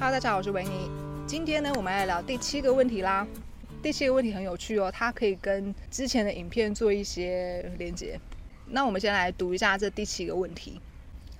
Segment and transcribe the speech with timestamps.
[0.00, 0.88] Hello，大家好，我是维尼。
[1.26, 3.26] 今天呢，我们来聊第七个问题啦。
[3.82, 8.16] 第七个问题很有趣哦，它可以跟之前的影片做一些连接。
[8.68, 10.80] 那我们先来读一下这第七个问题。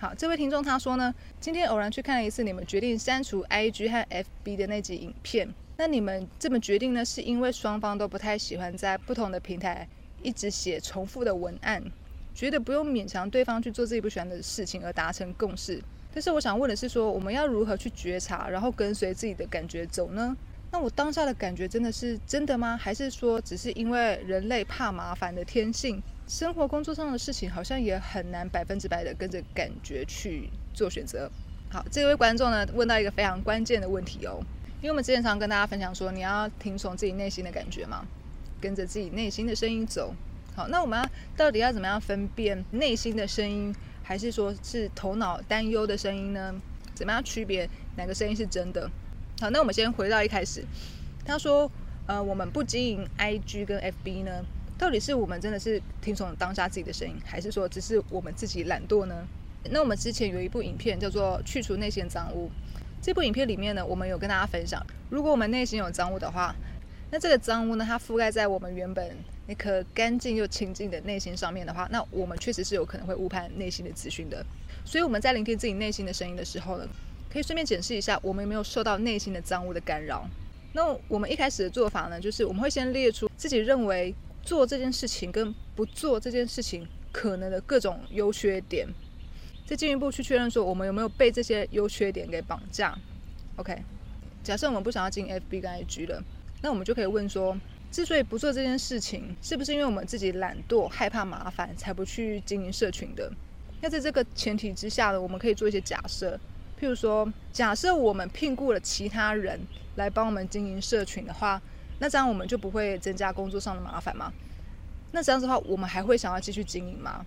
[0.01, 4.05] 好，这位听众他说呢，今天偶然去看了一次你们决定删除 IG 和
[4.45, 5.49] FB 的那集影片。
[5.77, 9.87] 那你们这么决定呢，是因为双方都不太喜欢在不同的平台
[10.21, 11.81] 一直写重复的文案，
[12.35, 15.81] 觉得不用勉强对方去做自己不喜欢的事情而达成共识。
[16.13, 20.37] 但是我想问的是，说我们要如何去觉察，然后跟随自己的感觉走呢？
[20.71, 22.77] 那我当下的感觉真的是真的吗？
[22.77, 31.31] 还是说只是因为人类怕麻烦的天性，生活工作上的事情好像也很难百分之百的跟着感觉去做选择？
[31.71, 34.41] 好，这位观众呢问到一个非常关键的问题哦，
[34.81, 38.05] 因为我们之前常跟大家分享说，你要听从自己内心的感觉嘛，
[38.61, 40.15] 跟着自己内心的声音走。
[40.55, 43.75] 好，那我们要到底要怎么样分辨内心的声音？
[44.09, 46.55] 还是说是头脑担忧的声音呢？
[46.95, 48.91] 怎么样区别哪个声音是真的？
[49.39, 50.65] 好，那我们先回到一开始，
[51.27, 51.71] 他说，
[52.07, 54.43] 呃，我们不经营 IG 跟 FB 呢，
[54.79, 59.15] 到底是我们真的是听从当下自己的声音，还是说只是我们自己懒惰呢？
[59.71, 62.51] 那我们之前有一部影片叫做《去除内心脏污》，
[63.03, 66.57] 这部影片里面呢，我们有跟大家分享，如果我们内心有脏污的话，
[67.11, 69.15] 那这个脏污呢，它覆盖在我们原本。
[69.49, 74.45] 那颗干净又清净的内心上面的话，那我们确实是有可能会误判内心的资讯的。
[74.85, 76.87] 所以我们在聆听自己内心的声音的时候呢，
[77.33, 80.29] 可以顺便检视一下我们有没有受到内心的脏污的干扰。
[80.75, 88.87] 那我们一开始的做法呢，就是我们会先列出自己认为做这件事情跟不做这件事情可能的各种优缺点，
[89.65, 92.95] 再进一步去确认说我们有没有被这些优缺点给绑架。
[93.57, 93.83] OK，
[94.45, 96.23] 假设我们不想要进 FB 跟 IG 了，
[96.61, 97.57] 那我们就可以问说。
[97.91, 103.33] 之所以不做这件事情，是不是因为我们自己懒惰、害怕麻烦，才不去经营社群的？
[103.81, 106.39] 那在这个前提之下呢，我们可以做一些假设，
[106.79, 109.59] 譬如说，假设我们聘雇了其他人
[109.97, 111.61] 来帮我们经营社群的话，
[111.99, 114.33] 那这样我们就不会增加工作上的麻烦吗？
[115.13, 117.25] 那这样子的话，我们还会想要继续经营吗？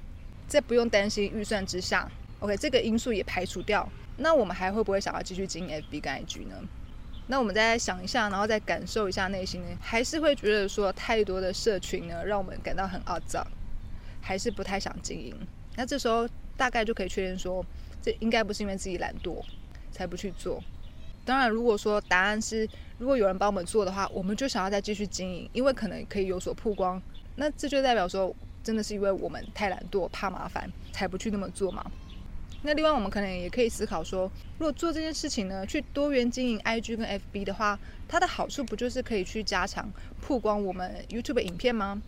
[0.48, 6.56] 在不用担心预算之下，OK，这个因素也排除掉，那我们还会不会想要继续经营 FB 跟 IG 呢？
[7.32, 13.42] 那我们再想一下，然后再感受一下内心呢，还是会觉得说太多的社群呢，让我们感到很肮脏，
[14.20, 15.34] 还是不太想经营。
[15.78, 16.28] 那这时候
[16.58, 17.66] 大概就可以确认说，
[18.02, 19.42] 这应该不是因为自己懒惰
[19.94, 20.62] 才不去做。
[21.24, 27.02] 当然，如果说答案是如果有人帮我们做的话，我们就想要再继续经营，因为可能可以有所曝光。
[27.38, 31.90] 那这就代表说，真的是因为我们太懒惰、怕麻烦，才不去那么做嘛。
[32.64, 39.92] 那另外，我们可能也可以思考说，如果做这件事情呢，去多元经营 IG 跟 FB 的话，它的好处不就是可以去加强
[40.22, 42.02] 曝光我们 YouTube 影片吗？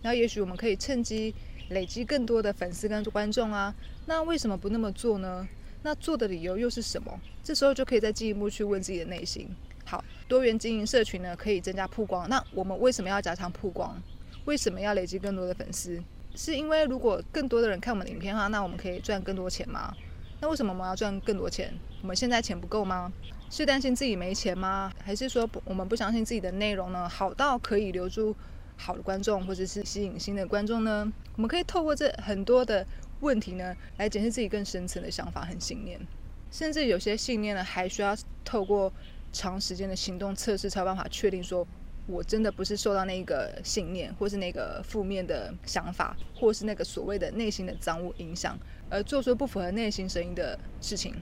[0.00, 1.34] 然后也许我们可以趁机
[1.68, 3.74] 累积更多的粉丝跟观众啊。
[4.06, 5.46] 那为什么不那么做呢？
[5.82, 7.20] 那做的理由又是什么？
[7.44, 9.48] 这时候就可以再进一步去问自己的内心。
[9.84, 12.26] 好，多元经营社群呢，可以增加曝光。
[12.28, 14.00] 那我们为什么要加强曝光？
[14.46, 16.02] 为什么要累积更多的粉丝？
[16.34, 19.94] 是因为如果更多的人看我们的影片的话，那我们可以赚更多钱吗？
[20.40, 21.72] 那为什么我们要赚更多钱？
[22.00, 23.12] 我们现在钱不够吗？
[23.50, 24.92] 是担心自己没钱吗？
[25.02, 27.08] 还是说我们不相信自己的内容呢？
[27.08, 28.36] 好到可以留住
[28.76, 31.12] 好的观众，或者是吸引新的观众呢？
[31.34, 32.86] 我们可以透过这很多的
[33.20, 35.98] 问题呢，来检视自己更深层的想法和信念。
[36.52, 38.92] 甚至有些信念呢，还需要透过
[39.32, 41.66] 长时间的行动测试，才有办法确定说。
[42.08, 48.58] 我真的不是受到那个信念，或是那个负面的想法，或是那个所谓的内心的脏物影响，
[48.88, 51.14] 而做出不符合内心声音的事情。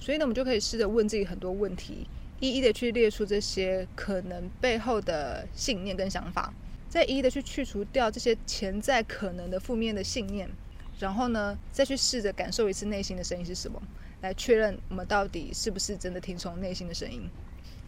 [0.00, 2.08] 所以呢，我们就可以试着问自己很多问题，
[2.40, 6.52] 一一的去列出这些可能背后的信念跟想法，
[6.88, 10.50] 再一一的去去除掉这些潜在可能的负面的信念，
[10.98, 13.80] 然后呢，再去试着感受一次内心的声音是什么，
[14.22, 17.30] 来确认我们到底是不是真的听从内心的声音。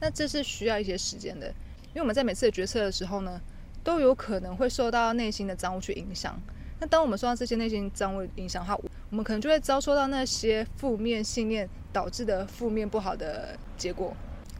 [0.01, 1.53] 那这是需要一些时间的。
[1.89, 3.41] 因为我们在每次的决策的时候呢，
[3.83, 6.41] 都有可能会受到内心的脏物去影响。
[6.81, 8.79] 那当我们受到这些内心脏物影响的话，
[9.11, 14.15] 我们可能就会遭受到那些负面信念导致的负面不好的结果。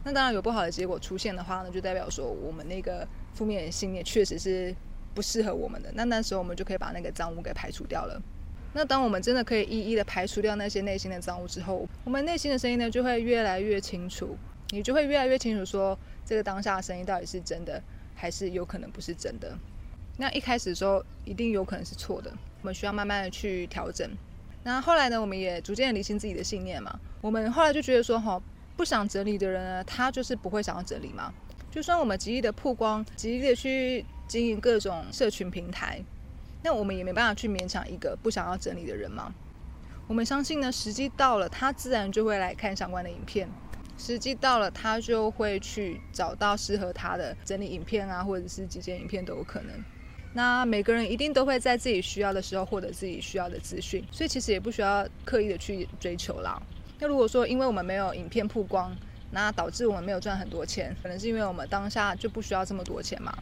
[0.05, 4.75] 那当然有不好的结果出现的话呢，就代表说我们那个负面信念确实是
[5.15, 5.91] 不适合我们的。
[5.95, 8.21] 那那时候我们就可以把那个脏物给排除掉了。
[8.73, 14.37] 那当我们真的可以一一的排除掉那些内心的脏物之后，我们内心的声音呢就会越来越清楚。
[14.71, 17.83] 你就会越来越清楚，说这个当下的声音到底是真的，
[18.15, 19.57] 还是有可能不是真的。
[20.17, 22.31] 那一开始的时候，一定有可能是错的，
[22.61, 24.11] 我们需要慢慢的去调整。
[24.65, 26.99] 那后来呢，我们也逐渐理清自己的信念嘛。
[27.21, 28.41] 我们后来就觉得说，哈，
[28.77, 31.33] 不想整理的人呢，他就是不会想要整理嘛。
[31.71, 36.03] 就算我们极力的曝光，极力的去经营各种社群平台，
[36.63, 39.33] 那我们也没办法去勉强一个不想要整理的人嘛。
[40.09, 43.49] 我们相信呢，时机到了，他自然就会来看相关的影片。
[43.99, 49.73] 时机到了，他就会去找到适合他的整理影片啊，或者是几件影片都有可能。
[50.33, 56.63] 那每个人一定都会在自己需要的时候获得自己需要的资讯，所以其实也不需要刻意的去追求啦。
[57.01, 58.95] 那如果说因为我们没有影片曝光，
[59.31, 63.37] 那导致我们没有赚很多钱，可能是因为我们当下就不需要这么多钱嘛，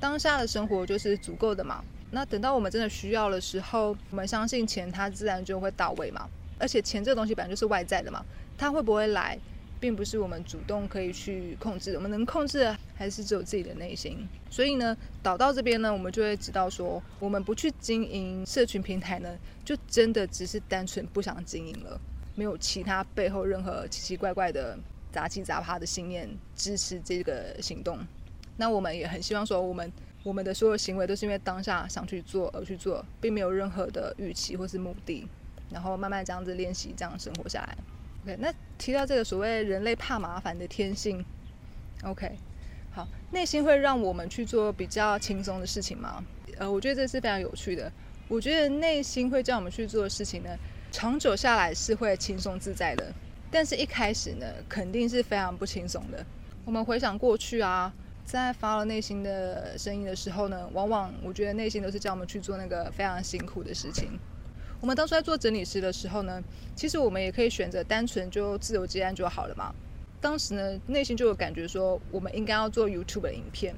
[0.00, 1.84] 当下的生活就是足够的嘛。
[2.10, 6.26] 那等到我们真的需要的时候，我们相信钱它自然就会到位嘛。
[6.58, 8.24] 而且钱这个东西本来就是外在的嘛，
[8.56, 9.38] 它会不会来，
[9.80, 11.94] 并不是我们主动可以去控制。
[11.94, 14.28] 我们能控制的还是只有自己的内心。
[14.50, 22.00] 所以呢，导到这边呢，我们就会知道说，我们不去经营社群平台呢，就真的只是单纯不想经营了，
[22.34, 24.78] 没有其他背后任何奇奇怪怪的。
[25.10, 27.98] 杂七杂八的信念支持这个行动，
[28.58, 29.90] 那我们也很希望说，我们
[30.22, 35.26] 我们的所有行为都是因为当下想去做而去做，并没有任何的预期或是目的，
[35.70, 37.78] 然后慢慢这样子练习，这样生活下来。
[38.28, 41.24] OK，那提到这个所谓人类怕麻烦的天性
[42.04, 42.30] ，OK，
[42.90, 46.22] 好，内心会让我们去做比较轻松的事情吗？
[46.58, 47.90] 呃，我觉得这是非常有趣的。
[48.28, 50.50] 我觉得内心会叫我们去做的事情呢，
[50.92, 53.10] 长久下来是会轻松自在的。
[53.50, 56.22] 但是，一开始呢，肯定是非常不轻松的。
[56.66, 57.90] 我们回想过去啊，
[58.26, 64.18] 在发了内心的声音的时候呢，往往我觉得内心都是叫我们去做那个非常辛苦的事情。
[64.80, 66.42] 我们当初在做整理师的时候呢，
[66.76, 69.74] 其实我们也可以选择单纯就自由接案就好了嘛。
[70.20, 73.74] 当时呢，内心就有感觉说，我们应该要做 YouTube 的影片。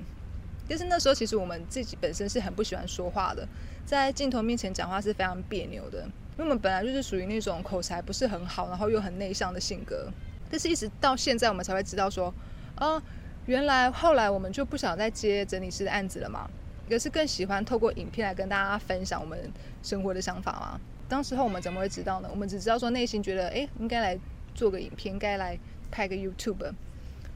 [0.68, 3.46] 但是那时候，其实我们自己本身是很不喜欢说话的，
[3.84, 6.02] 在镜头面前讲话是非常别扭的。
[6.38, 10.08] 因为我们本来就是属于那种口才不是很好，然后又很内向的性格，
[10.50, 12.32] 但是一直到现在我们才会知道说，
[12.76, 13.02] 啊，
[13.46, 16.48] 原来后来我们就不想再接整理师的案子了嘛，
[16.88, 19.52] 也是更喜欢透过影片来跟大家分享我们
[19.82, 20.80] 生活的想法嘛。
[21.10, 22.28] 当时候我们怎么会知道呢？
[22.30, 24.18] 我们只知道说内心觉得，哎，应该来
[24.54, 25.58] 做个影片，该来
[25.90, 26.72] 拍个 YouTube，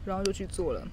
[0.06, 0.86] 然后就去做了，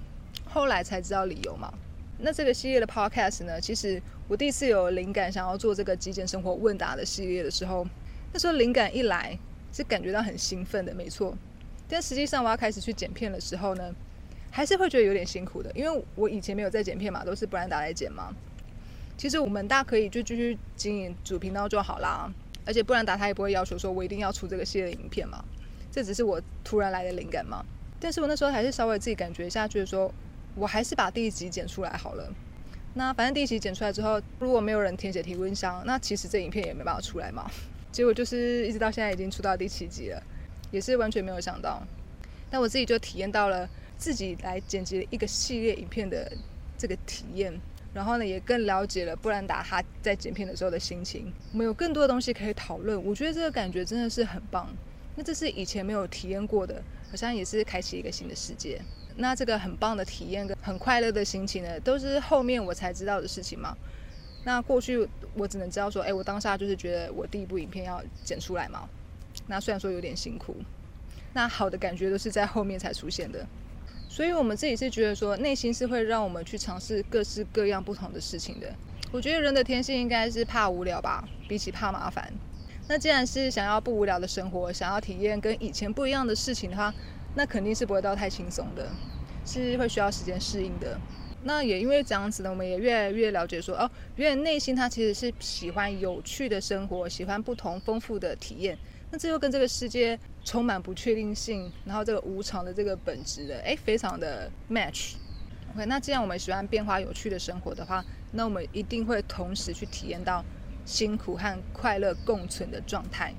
[0.45, 1.72] 后来才知道理由嘛。
[2.18, 7.88] 那这个系列的 Podcast 呢，其实我第一次有灵感想要做这个极简生活问答的系列的时候。
[8.33, 9.38] 那时候灵感一来，
[9.74, 11.38] 是感觉到很兴奋的，没错。
[11.89, 13.94] 但实际上我要开始去剪片的时候呢，
[14.50, 18.33] 还是会觉得有点辛苦的，因为我以前没有在剪片嘛，都是布兰达来剪嘛。
[19.18, 22.33] 其实我们大家可以就继续经营主频道就好啦，
[22.66, 25.44] 而且不然达他也不会要求说我一定要出这个系列影片嘛，
[25.92, 27.63] 这只是我突然来的灵感嘛。
[28.00, 30.12] 但是我那时候还是稍微自己感觉一下，觉得说
[30.56, 32.34] 我还是把第一集剪出来好了。
[32.94, 37.50] 那反正第一集剪出来之后，如果没有人填写提问箱，那其实这影片也没办法出来嘛。
[37.92, 40.24] 结果就是一直到现在已经出到第七集了，
[40.72, 41.81] 也是完全没有想到。
[42.50, 46.31] 但我自己就体验到了自己来剪辑一个系列影片的
[46.78, 47.54] 这个体验，
[47.94, 51.32] 然后呢也更了解了布兰达他在剪片的时候的心情。
[51.52, 54.70] 我们有更多的东西可以讨论，我觉得这个感觉真的是很棒。
[55.16, 58.82] 那这是以前没有体验过的，好像也是开启一个新的世界。
[59.18, 63.76] 那这个很棒的体验跟很快乐的心情呢，都是后面我才知道的事情嘛。
[64.46, 68.88] 那过去我只能知道说，哎，我当下就是觉得我第一部影片要剪出来嘛。
[69.48, 70.56] 那虽然说有点辛苦，
[71.34, 73.46] 那好的感觉都是在后面才出现的。
[74.12, 78.68] 所以我们自己是觉得说，内心是会让我们去尝试各式各样不同的事情的。
[79.10, 82.30] 我觉得人的天性应该是怕无聊吧，比起怕麻烦。
[82.90, 86.94] 那既然是想要不无聊的生活，想要体验跟以前不一样的事情的话，
[87.35, 88.85] 那肯定是不会到太轻松的，
[89.45, 91.00] 是会需要时间适应的。
[91.44, 98.78] 那也因为这样子呢，我们也越来越了解说，哦，原来内心他其实是喜欢有趣的生活，喜欢不同丰富的体验。
[99.11, 105.15] 那这又跟这个世界充满不确定性，然后这个无常的这个本质的，哎，非常的 match。
[105.73, 110.44] OK，那既然我们喜欢变化有趣的生活的话，那我们一定会同时去体验到
[110.85, 113.33] 辛苦和快乐共存的状态，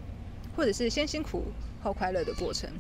[0.55, 1.45] 或者是先辛苦
[1.83, 2.71] 后快乐的过程。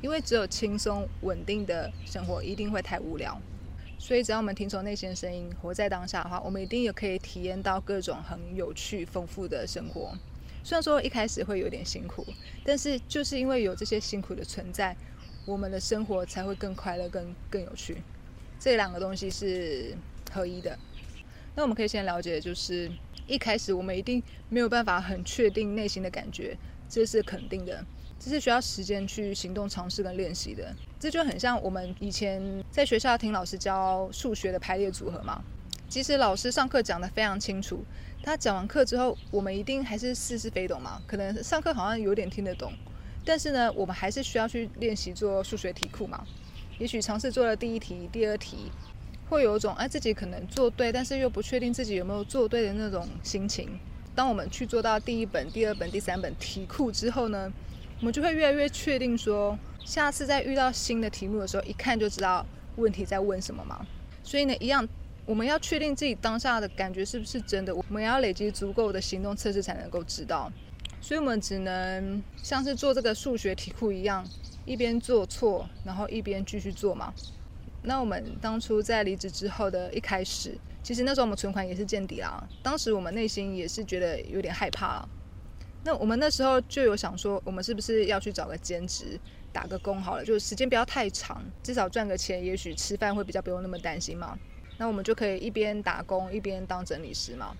[0.00, 3.40] 因为只有轻松稳定的生活，一定会太无聊。
[3.98, 10.12] 所以，只要我们听从内心声音，活在当下的话，我们一定也可以体验到各种很有趣、丰富的生活。
[10.64, 12.24] 虽然说一开始会有点辛苦，
[12.64, 14.96] 但是就是因为有这些辛苦的存在，
[15.44, 17.96] 我们的生活才会更快乐、更更有趣。
[18.60, 19.96] 这两个东西是
[20.32, 20.78] 合一的。
[21.54, 22.90] 那我们可以先了解，就是
[23.26, 26.56] 一开始我们一定没有办法很确定内心的感觉，
[26.88, 27.84] 这是肯定的。
[28.18, 30.72] 这是需要时间去行动、尝试跟练习的。
[31.00, 35.42] 这就很像我们以前在学校听老师教数学的排列组合嘛。
[35.92, 37.84] 即使老师上课讲得非常清楚，
[38.22, 40.98] 他讲完课之后，我们一定还是似是非懂嘛。
[41.06, 42.72] 可能上课好像有点听得懂，
[43.26, 46.26] 但是呢，我们还是需要去练习做数学题库嘛。
[46.78, 48.72] 也许尝试做了第一题、第二题，
[49.28, 53.78] 会有一种哎自己可能做对，但是又不确定自己有没有做对的那种心情。
[54.14, 57.52] 当我们去做到第一本、第二本、第三本题库之后呢？
[58.00, 62.46] 我们就会越来越确定说，下次再遇到新的题目的时候，一看就知道
[62.76, 63.86] 问题在问什么嘛。
[64.24, 64.88] 所以呢，一样，
[65.24, 70.50] 我们要确定自己当下的感觉是不是真的，我们要累积足够的行动测试才能够知道。
[71.00, 74.24] 所以我们只能像是做这个数学题库一样，
[74.64, 77.12] 一边做错，然后一边继续做嘛。
[77.82, 82.42] 那我们当初在离职之后的一开始，其实那时候我们存款也是见底啦。
[82.62, 85.04] 当时我们内心也是觉得有点害怕。
[85.84, 89.18] 那我们那时候就有想说，我们是不是要去找个兼职，
[89.52, 94.38] 打个工好了，就是时间不要太长，至少赚个钱，也许吃饭会比较不用那么担心嘛。
[94.78, 97.54] 那我们就可以一边打工一边当整理师嘛。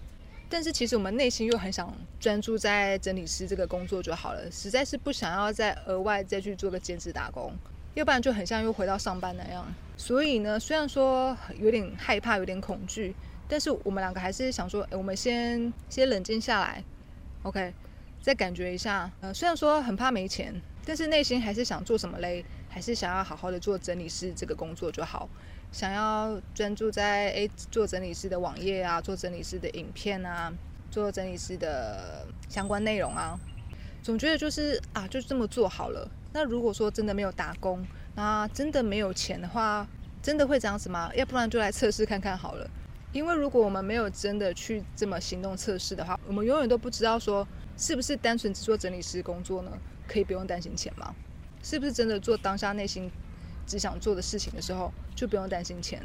[0.48, 1.90] 但是其实我们内心又很想
[2.20, 7.52] 专注在整理师这个工作就好了，实在是不想要再额外再去做个兼职打工，
[7.94, 9.66] 要不然就很像又回到上班那样。
[9.96, 13.14] 所以呢，虽然说有点害怕，有点恐惧，
[13.48, 16.84] 但是我们两个还是想说，我们先先冷静下来
[17.42, 17.72] ，OK。
[18.20, 20.54] 再感觉一下，呃，虽然说很怕没钱，
[20.84, 22.44] 但是内心还是想做什么嘞？
[22.72, 25.28] 还是想要好好的做整理师这个工作就好，
[25.70, 30.50] 想要专注在诶做整理师的网页啊，做整理师的影片啊，
[30.90, 33.38] 做整理师的相关内容啊，
[34.02, 36.10] 总觉得就是啊，就这么做好了。
[36.32, 39.86] 那如果说真的没有打工，那真的没有钱的话，
[40.22, 41.10] 真的会这样子吗？
[41.14, 42.66] 要不然就来测试看看好了。
[43.12, 47.46] 因为如果我们没有真的去这么行动测试的话，我们永远都不知道说。
[47.74, 49.72] 是不是单纯只做整理师工作呢？
[50.06, 51.14] 可以不用担心钱吗？
[51.62, 53.10] 是不是真的做当下内心
[53.66, 56.02] 只想做的事情的时候就不用担心钱？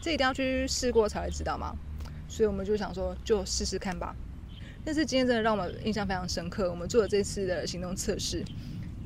[0.00, 1.76] 这一定要去试过才会知道吗？
[2.28, 4.16] 所以我们就想说，就试试看吧。
[4.84, 6.68] 但是今天真的让我们印象非常深刻。
[6.68, 8.44] 我们做了这次的行动测试，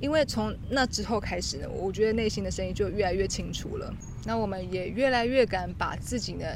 [0.00, 3.92] 因为从那之后开始呢，我觉得内心的声音就越来越清楚了。
[4.24, 6.46] 那我们也越来越敢把自己呢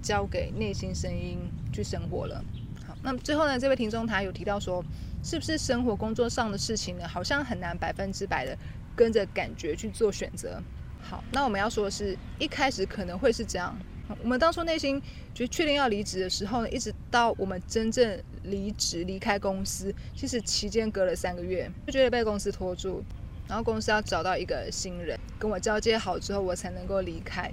[0.00, 1.38] 交给内心声音
[1.70, 2.42] 去生活了。
[2.86, 4.82] 好那最后呢，这位听众他有提到说，
[5.22, 8.56] 是不是生活工作上的事情呢，好像很难百分之百的
[8.96, 10.60] 跟着感觉去做选择。
[11.00, 13.76] 好，那我们要说的是，一开始可能会是这样。
[14.22, 15.00] 我们当初内心
[15.32, 23.02] 就确定要离职的时候呢，一直到我们真正离职离开公司，其实期间隔了三个月，就觉得被公司拖住，
[23.48, 27.50] 然后公司要找到一个新人跟我交接好之后，我才能够离开。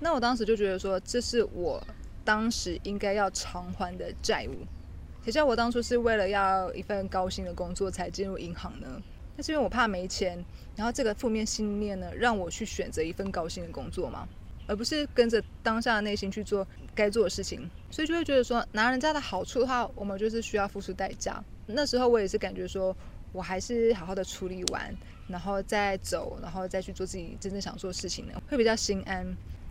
[0.00, 1.80] 那我当时就觉得说，这是我
[2.24, 4.66] 当时应该要偿还的债务。
[5.22, 9.02] 谁叫我当初是为了要一份高薪的工作才进入银行呢？
[9.36, 10.42] 那是因为我怕没钱，
[10.76, 14.28] 然后这个负面信念呢，让我去选择一份高薪的工作嘛，
[14.66, 21.42] 而不是跟着当下的内心去做该做的事情，所以就会觉得说拿人家的好处的话，我们就是需要付出代价。
[21.66, 22.94] 那时候我也是感觉说，
[23.32, 24.94] 我还是好好的处理完，
[25.28, 29.24] 然后再走，然后再去做自己真正想做的事情呢，会比较心安。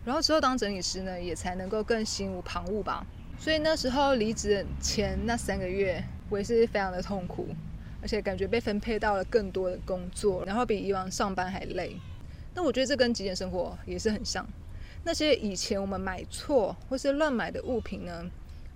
[0.04, 3.06] 然后之后当整理师呢，也才能够更心无旁骛吧。
[3.40, 7.48] 所以那时候离职前那三个月，我也是非常的痛苦，
[8.02, 11.96] 而且感觉被分配到了更多的工作，然后比以往上班还累。
[12.54, 14.46] 那我觉得这跟极简生活也是很像。
[15.04, 18.30] 那些以前我们买错或是乱买的物品呢，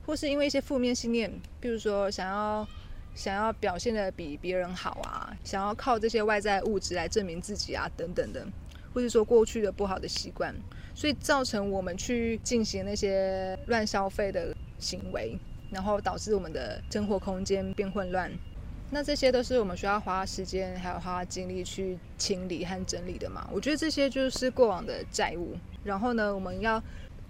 [0.06, 1.30] 或是因为一些负面信念，
[1.60, 2.66] 比如说想要
[3.14, 8.46] 想要表现的比别人好啊，想要靠这些外在物质来证明自己啊，等等的。
[8.94, 10.54] 或者说过去的不好的习惯，
[10.94, 14.53] 所以造成我们去进行那些乱消费的
[14.84, 15.38] 行为，
[15.70, 18.30] 然后导致我们的生活空间变混乱。
[18.90, 23.48] 那这些都是我们需要花时间还有花精力去清理和整理的嘛？
[23.50, 25.56] 我觉得这些就是过往的债务。
[25.82, 26.80] 然后呢，我们要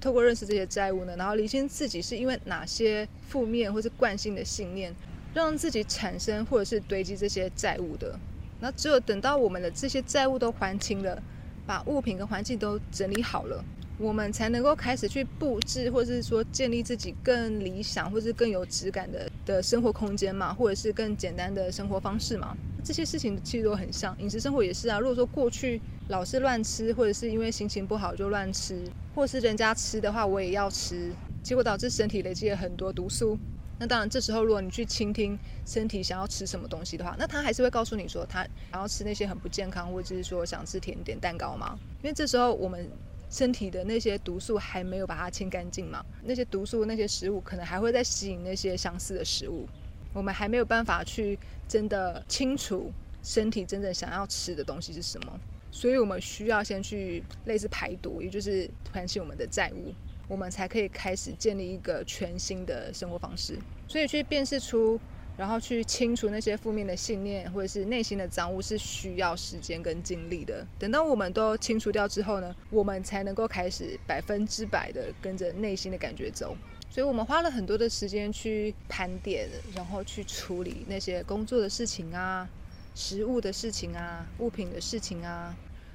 [0.00, 4.92] 透过认识这些债务呢，然后理清自己是因为哪些负面或是惯性的信念，
[5.32, 8.18] 让自己产生或者是堆积这些债务的。
[8.60, 11.22] 那只有等到我们的这些债务都还清了。
[11.66, 13.64] 把物品跟环境都整理好了，
[13.98, 22.56] 我们才能够开始去布置，或者是说建立自己更理想或者是更有质感的的生活空间嘛，或者是更简单的生活方式嘛。
[22.82, 24.98] 这些事情其实都很像，饮食生活也是啊。
[24.98, 28.82] 如果说过去老是乱吃，或者是因为心情不好就乱吃，
[29.14, 31.10] 或是人家吃的话我也要吃，
[31.42, 33.38] 结果导致身体累积了很多毒素。
[33.78, 41.78] 那当然，这时候如果你去倾听身体想要吃什么东西的话，那他还是会告诉你说他想要吃那些很不健康，或者是说想吃甜点、蛋糕嘛。
[42.02, 42.88] 因为这时候我们
[43.34, 49.66] 身体的那些毒素还没有把它清干净嘛，那些毒素、那些食物可能还会再吸引那些相似的食物，
[50.12, 51.36] 我们还没有办法去
[51.66, 52.92] 真的清楚
[53.24, 55.40] 身体真正想要吃的东西是什么，
[55.72, 59.92] 所以我们需要先去类似排毒，也就是还清我们的债务。
[60.28, 63.58] 我们才可以开始建立一个全新的生活方式。
[63.88, 64.98] 所以去辨识出，
[65.36, 70.66] 然后去清除那些负面的信念或者是内心的脏污，是需要时间跟精力的。
[70.78, 76.56] 等到我们都清除掉之后呢，我们才能够开始百分之百的跟着内心的感觉走。
[76.88, 82.48] 所以我们花了很多的时间去盘点，然后去处理那些工作的事情啊，
[82.94, 85.52] 食物的事情啊、物品的事情啊，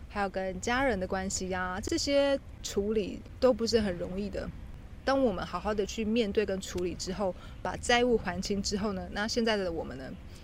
[0.10, 4.50] 还有跟家人的关系啊，这些处理都不是很容易的。
[5.06, 10.03] 当我们好好的去面对跟处理之后，把债务还清之后呢，那现在的我们呢，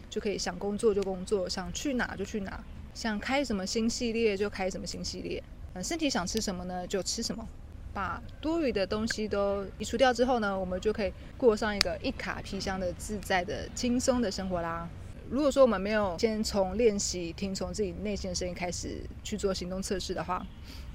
[0.09, 5.43] 就可以想工作就工作，想去哪就去哪，想开什么新系列就开什么新系列，
[5.73, 7.47] 嗯，身体想吃什么呢就吃什么，
[7.93, 14.89] 把多余的东西都移除掉之后呢，我们就可以过上一个一卡皮箱的自在的轻松的生活啦。
[15.29, 20.45] 如果说我们没有先从练习听从自己内心的声音开始去做行动测试的话，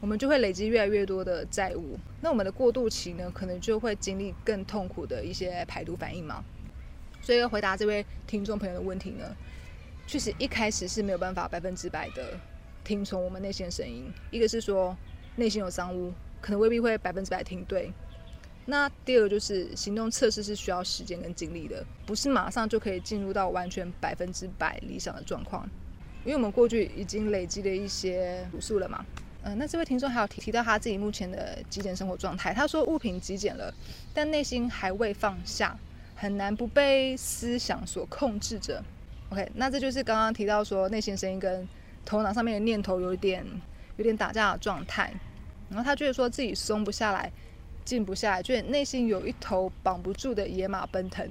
[0.01, 1.99] 我们就会累积越来越多的债务。
[2.21, 6.45] 那我们的过渡期呢，可能就会经历更痛苦的一些排毒反应嘛。
[7.21, 9.37] 所以要回答这位听众朋友的问题呢，
[10.07, 12.39] 确实一开始是没有办法百分之百的
[12.85, 14.11] 听从我们内心的声音。
[14.31, 14.97] 一个是说
[15.37, 17.93] 内心有脏污，可能未必会百分之百听对。
[18.67, 25.69] 那第二个就是行动测试是需要时间跟精力的，不是马上就可以进入到完全百分之百理想的状况，
[26.25, 29.05] 因为我们过去已经累积了一些毒素了嘛。
[29.43, 33.75] 嗯，那这位听众还有提提到他自己目前的极简生活状态，他说物品极简了，
[34.13, 35.77] 但内心还未放下，
[36.15, 38.85] 很难不被思想所控制着。
[39.31, 41.67] OK，那这就是刚刚提到说内心声音跟
[42.05, 43.45] 头脑上面的念头有点
[43.97, 45.13] 有点打架的状态，
[45.71, 47.33] 然后他觉得说自己松不下来。
[47.91, 51.29] 静不下来，就内心有一头绑不住的野马奔腾。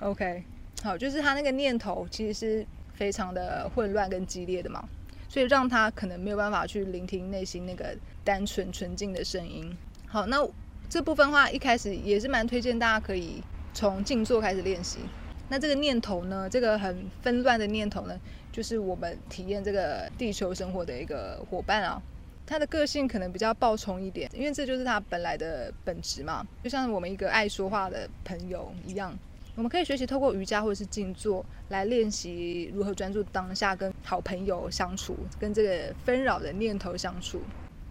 [0.00, 0.42] OK，
[0.82, 4.88] 好，就是他那个念头其实是非常的混乱跟激烈的嘛，
[5.28, 9.76] 所以让他可能没有办法去聆听内心那个单纯纯净的声音。
[10.06, 10.48] 好，那
[10.88, 13.42] 这部分话一开始也是蛮推荐大家可以
[13.74, 15.00] 从静坐开始练习。
[15.50, 18.18] 那这个念头呢，这个很纷乱的念头呢，
[18.50, 22.00] 就是我们体验这个地球生活的一个伙伴啊。
[22.46, 26.46] 他的个性可能比较暴冲一点，因为这就是他本来的本质嘛。
[26.62, 29.16] 就像我们一个爱说话的朋友一样，
[29.54, 37.40] 我们可以学习透过瑜伽或者是静坐来练习如何专注当下，跟好朋友相处，跟这个纷扰的念头相处。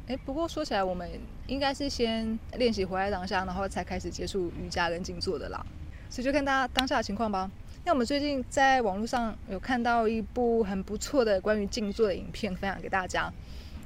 [0.08, 1.10] 诶，不过说起来，我们
[1.48, 5.66] 应该是先练习活在当下，然后才开始接触瑜伽跟静坐的啦。
[6.10, 7.50] 所以就看大家当下的情况吧。
[7.86, 13.32] 那我们最近在网络上有看到一部很不错的关于静坐的影片，分享给大家。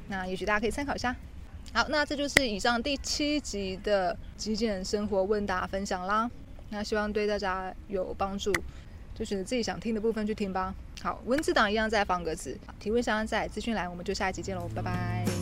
[0.08, 1.16] 那也许大家可以参考一下。
[1.74, 6.30] 好，那这就是以上第七集的极简生活问答分享啦。
[6.70, 8.54] 那希望对大家有帮助，
[9.14, 10.74] 就选择自己想听的部分去听吧。
[11.02, 15.35] 好，文字档一样在方格子，提问箱在资讯栏，我们就下一集见喽，拜拜。